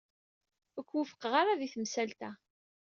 Ur 0.77 0.83
k-wufqeɣ 0.87 1.33
ara 1.41 1.59
di 1.59 1.67
temsalt-a. 1.73 2.31